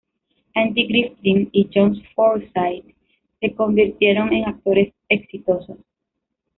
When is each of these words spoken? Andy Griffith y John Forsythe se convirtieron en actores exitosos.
Andy 0.55 0.87
Griffith 0.87 1.19
y 1.51 1.69
John 1.71 1.95
Forsythe 2.15 2.95
se 3.39 3.53
convirtieron 3.53 4.33
en 4.33 4.45
actores 4.49 4.91
exitosos. 5.07 5.77